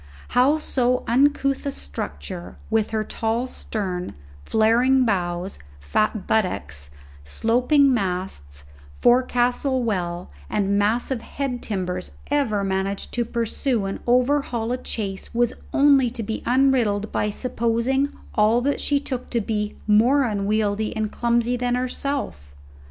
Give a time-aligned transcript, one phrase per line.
[0.29, 6.89] How so uncouth a structure, with her tall stern, flairing bows, fat buttocks,
[7.23, 8.65] sloping masts,
[8.97, 15.53] forecastle well, and massive head timbers ever managed to pursue and overhaul a chase was
[15.71, 21.11] only to be unriddled by supposing all that she took to be more unwieldy and
[21.11, 22.55] clumsy than herself.